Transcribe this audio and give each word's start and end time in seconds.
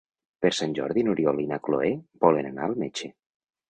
Per 0.45 0.49
Sant 0.59 0.73
Jordi 0.79 1.03
n'Oriol 1.09 1.43
i 1.45 1.47
na 1.53 1.61
Cloè 1.69 1.95
volen 2.27 2.53
anar 2.53 2.69
al 2.71 2.79
metge. 2.85 3.17